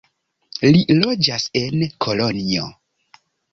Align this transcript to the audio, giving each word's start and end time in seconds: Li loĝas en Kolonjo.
Li 0.75 0.81
loĝas 1.01 1.45
en 1.63 1.85
Kolonjo. 2.07 2.73